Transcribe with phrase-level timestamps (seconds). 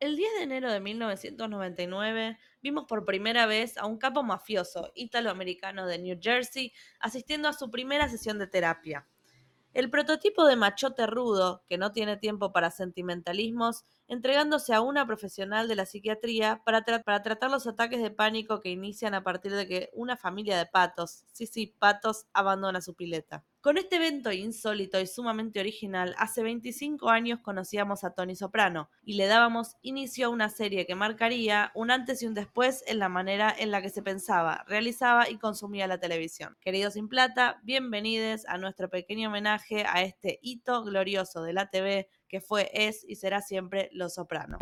[0.00, 5.88] El 10 de enero de 1999 vimos por primera vez a un capo mafioso italoamericano
[5.88, 9.08] de New Jersey asistiendo a su primera sesión de terapia.
[9.74, 15.68] El prototipo de machote rudo, que no tiene tiempo para sentimentalismos, entregándose a una profesional
[15.68, 19.68] de la psiquiatría para, para, tratar los ataques de pánico que inician a partir de
[19.68, 23.44] que una familia de patos, sí, sí, patos, abandona su pileta.
[23.60, 29.14] Con este evento insólito y sumamente original, hace 25 años conocíamos a Tony Soprano y
[29.14, 33.08] le dábamos inicio a una serie que marcaría un antes y un después en la
[33.08, 36.56] manera en la que se pensaba, realizaba y consumía la televisión.
[36.60, 42.08] Queridos sin plata, bienvenidos a nuestro pequeño homenaje a este hito glorioso de la TV
[42.28, 44.58] que fue, es y será siempre Lo Soprano.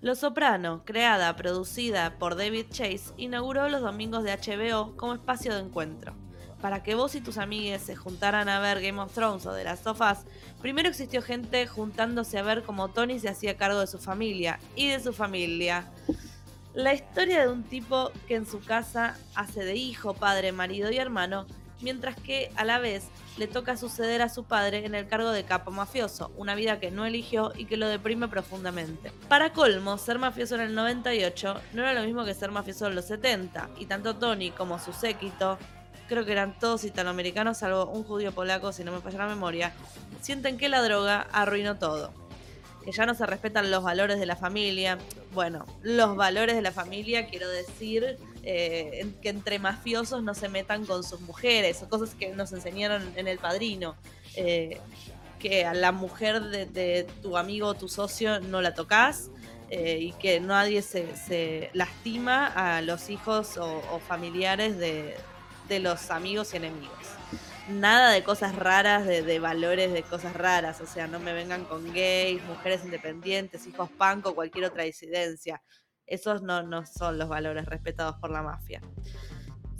[0.00, 5.60] Lo Soprano, creada, producida por David Chase, inauguró los domingos de HBO como espacio de
[5.60, 6.25] encuentro
[6.60, 9.64] para que vos y tus amigues se juntaran a ver Game of Thrones o de
[9.64, 10.24] las sofás,
[10.60, 14.88] primero existió gente juntándose a ver cómo Tony se hacía cargo de su familia y
[14.88, 15.86] de su familia.
[16.74, 20.98] La historia de un tipo que en su casa hace de hijo, padre, marido y
[20.98, 21.46] hermano,
[21.80, 23.04] mientras que a la vez
[23.38, 26.90] le toca suceder a su padre en el cargo de capo mafioso, una vida que
[26.90, 29.12] no eligió y que lo deprime profundamente.
[29.28, 32.94] Para colmo, ser mafioso en el 98 no era lo mismo que ser mafioso en
[32.94, 35.58] los 70, y tanto Tony como su séquito
[36.06, 39.72] creo que eran todos italoamericanos, salvo un judío polaco, si no me falla la memoria,
[40.20, 42.12] sienten que la droga arruinó todo.
[42.84, 44.98] Que ya no se respetan los valores de la familia.
[45.34, 50.86] Bueno, los valores de la familia, quiero decir eh, que entre mafiosos no se metan
[50.86, 53.96] con sus mujeres, o cosas que nos enseñaron en el padrino.
[54.36, 54.80] Eh,
[55.40, 59.30] que a la mujer de, tu amigo o tu socio no la tocas.
[59.68, 65.16] Eh, y que nadie se, lastima a los hijos o familiares de,
[65.68, 67.16] de los amigos y enemigos.
[67.68, 70.80] Nada de cosas raras, de, valores de cosas raras.
[70.80, 75.62] O sea, no me vengan con gays, mujeres independientes, hijos punk o cualquier otra disidencia.
[76.06, 78.80] Esos no, no son los valores respetados por la mafia.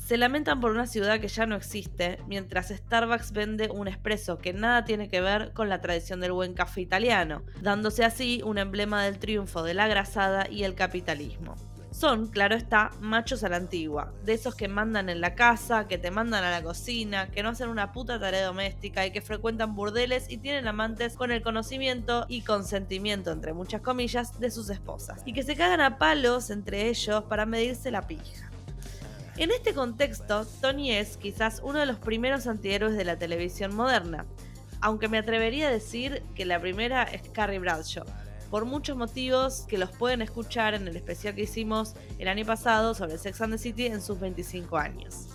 [0.06, 4.52] Se lamentan por una ciudad que ya no existe, mientras Starbucks vende un espresso que
[4.52, 9.04] nada tiene que ver con la tradición del buen café italiano, dándose así un emblema
[9.04, 11.56] del triunfo de la grasada y el capitalismo.
[11.98, 15.96] Son, claro está, machos a la antigua, de esos que mandan en la casa, que
[15.96, 19.74] te mandan a la cocina, que no hacen una puta tarea doméstica y que frecuentan
[19.74, 25.22] burdeles y tienen amantes con el conocimiento y consentimiento, entre muchas comillas, de sus esposas,
[25.24, 28.50] y que se cagan a palos entre ellos para medirse la pija.
[29.38, 34.26] En este contexto, Tony es quizás uno de los primeros antihéroes de la televisión moderna,
[34.82, 38.04] aunque me atrevería a decir que la primera es Carrie Bradshaw,
[38.50, 42.94] por muchos motivos que los pueden escuchar en el especial que hicimos el año pasado
[42.94, 45.26] sobre Sex and the City en sus 25 años.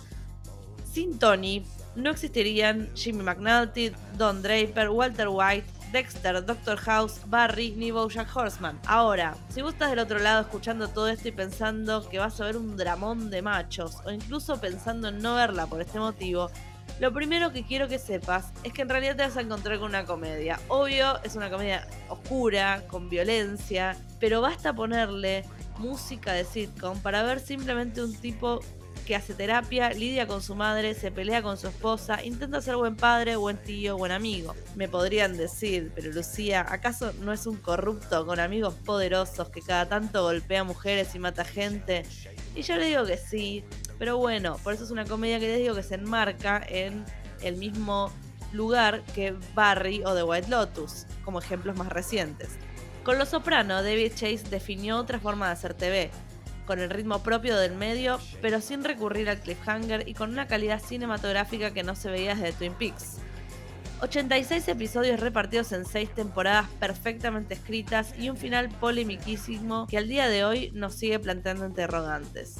[0.90, 1.64] Sin Tony,
[1.94, 8.80] no existirían Jimmy McNulty, Don Draper, Walter White, Dexter, Doctor House, Barry ni Bojack Horseman.
[8.86, 12.44] Ahora, si vos estás del otro lado escuchando todo esto y pensando que vas a
[12.44, 16.50] ver un dramón de machos, o incluso pensando en no verla por este motivo,
[17.00, 19.88] lo primero que quiero que sepas es que en realidad te vas a encontrar con
[19.88, 20.60] una comedia.
[20.68, 25.44] Obvio, es una comedia oscura, con violencia, pero basta ponerle
[25.78, 28.60] música de sitcom para ver simplemente un tipo
[29.02, 32.96] que hace terapia, lidia con su madre, se pelea con su esposa, intenta ser buen
[32.96, 34.54] padre, buen tío, buen amigo.
[34.76, 39.88] Me podrían decir, pero Lucía, ¿acaso no es un corrupto con amigos poderosos que cada
[39.88, 42.04] tanto golpea mujeres y mata gente?
[42.54, 43.64] Y yo le digo que sí,
[44.02, 47.04] pero bueno, por eso es una comedia que les digo que se enmarca en
[47.40, 48.10] el mismo
[48.52, 52.48] lugar que Barry o The White Lotus, como ejemplos más recientes.
[53.04, 56.10] Con Los Soprano, David Chase definió otra forma de hacer TV,
[56.66, 60.82] con el ritmo propio del medio, pero sin recurrir al cliffhanger y con una calidad
[60.82, 63.18] cinematográfica que no se veía desde Twin Peaks.
[64.00, 70.26] 86 episodios repartidos en 6 temporadas perfectamente escritas y un final polemiquísimo que al día
[70.26, 72.56] de hoy nos sigue planteando interrogantes.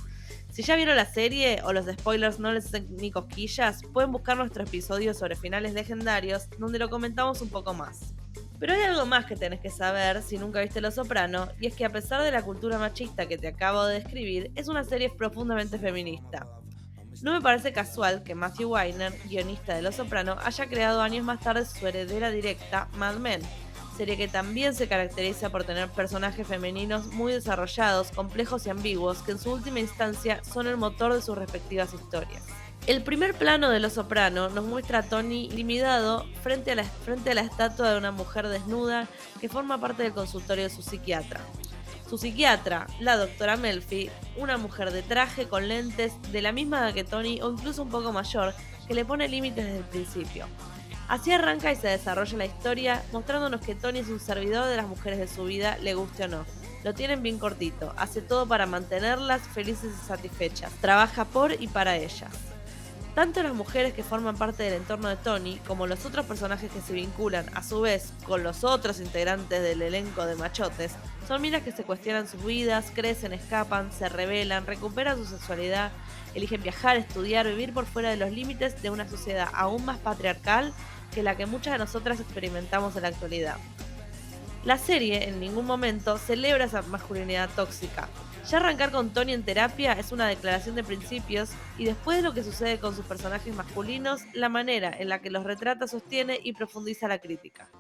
[0.53, 4.37] Si ya vieron la serie o los spoilers no les hacen ni cosquillas, pueden buscar
[4.37, 8.13] nuestro episodio sobre finales legendarios, donde lo comentamos un poco más.
[8.61, 11.75] Pero hay algo más que tenés que saber si nunca viste Los Soprano, y es
[11.75, 15.09] que a pesar de la cultura machista que te acabo de describir, es una serie
[15.09, 16.47] profundamente feminista.
[17.23, 21.41] No me parece casual que Matthew Weiner, guionista de Los Soprano, haya creado años más
[21.41, 23.41] tarde su heredera directa, Mad Men,
[23.97, 29.33] serie que también se caracteriza por tener personajes femeninos muy desarrollados, complejos y ambiguos, que
[29.33, 32.43] en su última instancia son el motor de sus respectivas historias.
[32.87, 36.75] El primer plano de Los Soprano nos muestra a Tony intimidado frente
[37.05, 39.07] frente a la estatua de una mujer desnuda
[39.41, 41.41] que forma parte del consultorio de su psiquiatra.
[42.11, 46.95] Su psiquiatra, la doctora Melfi, una mujer de traje con lentes de la misma edad
[46.95, 48.53] que Tony o incluso un poco mayor,
[48.89, 50.47] que le pone límites desde el principio.
[51.09, 54.87] Así arranca y se desarrolla la historia, mostrándonos que Tony es un servidor de las
[54.87, 56.47] mujeres de su vida, le guste o no.
[56.85, 61.97] Lo tienen bien cortito, hace todo para mantenerlas felices y satisfechas, trabaja por y para
[61.97, 62.52] ellas.
[63.15, 66.81] Tanto las mujeres que forman parte del entorno de Tony como los otros personajes que
[66.81, 70.93] se vinculan a su vez con los otros integrantes del elenco de machotes
[71.29, 75.93] son minas que se cuestionan sus vidas, crecen, escapan, se rebelan, recuperan su sexualidad,
[76.35, 80.73] eligen viajar, estudiar, vivir por fuera de los límites de una sociedad aún más patriarcal
[81.15, 83.57] que la que muchas de nosotras experimentamos en la actualidad.
[84.65, 88.09] La serie en ningún momento celebra esa masculinidad tóxica,
[88.49, 92.35] ya arrancar con Tony en terapia es una declaración de principios y después de lo
[92.35, 96.53] que sucede con sus personajes masculinos, la manera en la que los retrata sostiene y
[96.53, 97.71] profundiza la crítica.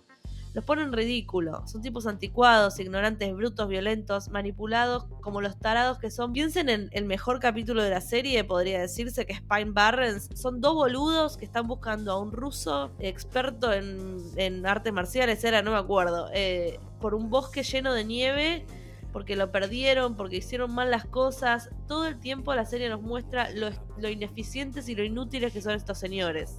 [0.55, 6.11] Los pone en ridículo, son tipos anticuados, ignorantes, brutos, violentos, manipulados, como los tarados que
[6.11, 6.35] son.
[6.35, 10.29] Piensen en el mejor capítulo de la serie, podría decirse que Spine Barrens.
[10.35, 15.62] Son dos boludos que están buscando a un ruso experto en, en artes marciales, era,
[15.62, 18.67] no me acuerdo, eh, por un bosque lleno de nieve
[19.12, 21.70] porque lo perdieron, porque hicieron mal las cosas.
[21.87, 25.99] Todo el tiempo la serie nos muestra lo, ineficientes y lo inútiles que son estos
[25.99, 26.56] señores.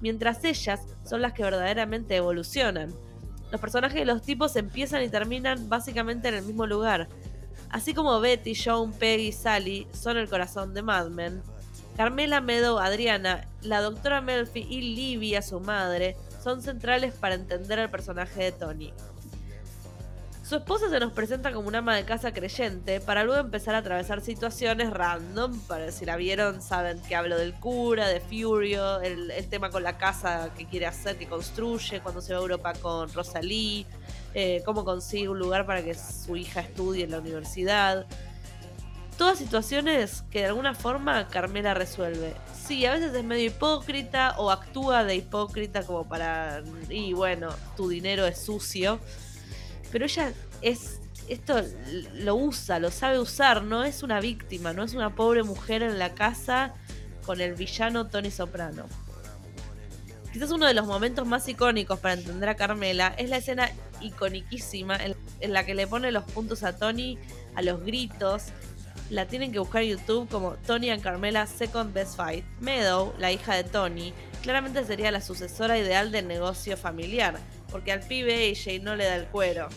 [0.00, 2.92] Mientras ellas son las que verdaderamente evolucionan.
[3.50, 7.08] Los personajes de los tipos empiezan y terminan básicamente en el mismo lugar.
[7.68, 11.42] Así como Betty, Joan, Peggy y Sally son el corazón de Mad Men,
[11.96, 17.90] Carmela Meadow, Adriana, la doctora Melfi y Livia, su madre, son centrales para entender el
[17.90, 18.92] personaje de Tony.
[20.52, 23.78] Su esposa se nos presenta como una ama de casa creyente, para luego empezar a
[23.78, 25.58] atravesar situaciones random.
[25.60, 29.96] Para si la vieron, saben que hablo del cura, de Furio, el, tema con la
[29.96, 33.86] casa que quiere hacer, que construye, cuando se va a Europa con Rosalie,
[34.34, 38.04] eh, cómo consigue un lugar para que su hija estudie en la universidad.
[39.16, 42.34] Todas situaciones que de alguna forma Carmela resuelve.
[42.54, 46.62] Sí, a veces es medio hipócrita o actúa de hipócrita como para...
[46.90, 49.00] Y bueno, tu dinero es sucio
[49.92, 50.98] pero ella es
[51.28, 51.62] esto
[52.14, 55.98] lo usa, lo sabe usar, no es una víctima, no es una pobre mujer en
[55.98, 56.74] la casa
[57.24, 58.86] con el villano Tony Soprano.
[60.32, 64.98] Quizás uno de los momentos más icónicos para entender a Carmela es la escena iconiquísima
[65.40, 67.18] en, la que le pone los puntos a Tony
[67.54, 68.44] a los gritos.
[69.10, 72.44] La tienen que buscar en YouTube como Tony and Carmela Second Best Fight.
[72.60, 77.38] Meadow, la hija de Tony, claramente sería la sucesora ideal del negocio familiar
[77.72, 79.68] porque al pibe AJ no le da el cuero.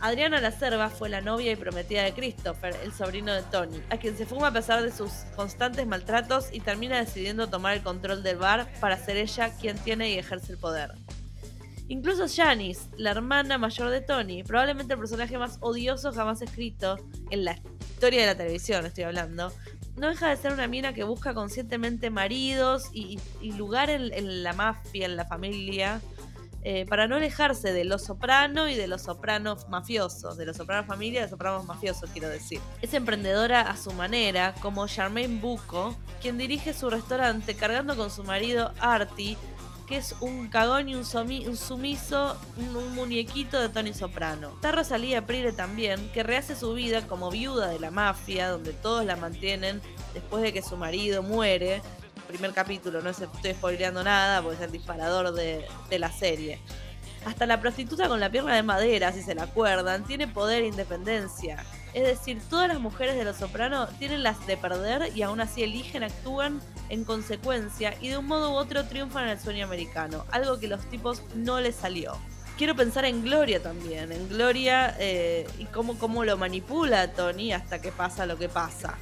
[0.00, 3.96] Adriana La Cerva fue la novia y prometida de Christopher, el sobrino de Tony, a
[3.96, 8.22] quien se fuma a pesar de sus constantes maltratos y termina decidiendo tomar el control
[8.22, 10.92] del bar para ser ella quien tiene y ejerce el poder.
[11.88, 16.98] Incluso Janice, la hermana mayor de Tony, probablemente el personaje más odioso jamás escrito
[17.30, 19.52] en la historia de la televisión, estoy hablando,
[19.96, 23.18] no deja de ser una mina que busca conscientemente maridos y,
[23.56, 26.00] lugar en la mafia, en la familia,
[26.66, 30.86] eh, para no alejarse de los soprano y de los sopranos mafiosos, de los sopranos
[30.86, 32.58] familia y de los sopranos mafiosos, quiero decir.
[32.80, 38.24] Es emprendedora a su manera, como Charmaine Buco, quien dirige su restaurante cargando con su
[38.24, 39.36] marido Artie,
[39.86, 44.52] que es un cagón y un, sumiso, un, muñequito de Tony Soprano.
[44.54, 49.04] Está Rosalía Prire también, que rehace su vida como viuda de la mafia, donde todos
[49.04, 49.82] la mantienen
[50.14, 51.82] después de que su marido muere,
[52.24, 55.66] primer capítulo, no estoy spoileando nada porque es el disparador de,
[55.98, 56.58] la serie.
[57.24, 60.66] Hasta la prostituta con la pierna de madera, si se la acuerdan, tiene poder e
[60.66, 61.64] independencia.
[61.94, 65.62] Es decir, todas las mujeres de Los Soprano tienen las de perder y aún así
[65.62, 70.26] eligen, actúan en consecuencia y de un modo u otro triunfan en el sueño americano,
[70.30, 72.18] algo que los tipos no les salió.
[72.58, 77.80] Quiero pensar en Gloria también, en Gloria eh, y cómo, cómo lo manipula Tony hasta
[77.80, 78.96] que pasa lo que pasa.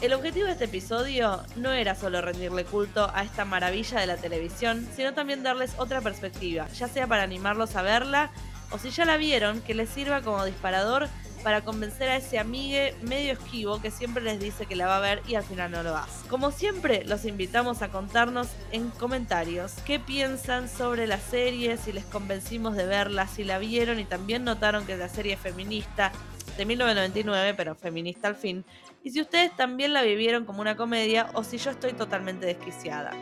[0.00, 4.16] El objetivo de este episodio no era solo rendirle culto a esta maravilla de la
[4.16, 8.30] televisión, sino también darles otra perspectiva, ya sea para animarlos a verla
[8.70, 11.08] o si ya la vieron, que les sirva como disparador
[11.42, 15.00] para convencer a ese amigue medio esquivo que siempre les dice que la va a
[15.00, 16.28] ver y al final no lo hace.
[16.28, 22.04] Como siempre, los invitamos a contarnos en comentarios qué piensan sobre la serie, si les
[22.04, 26.12] convencimos de verla, si la vieron y también notaron que la serie es feminista,
[26.58, 28.64] de 1999, pero feminista al fin,
[29.04, 33.12] y si ustedes también la vivieron como una comedia o si yo estoy totalmente desquiciada.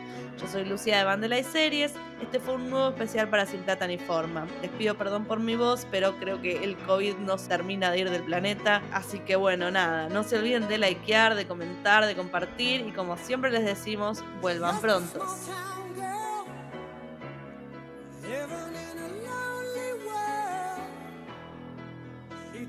[0.41, 3.87] Yo soy Lucía de Bandela y Series, este fue un nuevo especial para Sin Plata
[3.87, 4.47] ni Forma.
[4.61, 7.99] Les pido perdón por mi voz, pero creo que el COVID no se termina de
[7.99, 12.15] ir del planeta, así que bueno, nada, no se olviden de likear, de comentar, de
[12.15, 14.81] compartir y como siempre les decimos, vuelvan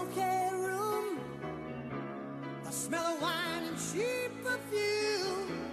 [0.00, 1.18] smoky room.
[2.64, 5.70] The smell of wine and cheap perfume.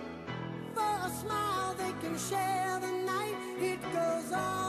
[0.74, 3.36] For a smile, they can share the night.
[3.60, 4.67] It goes on.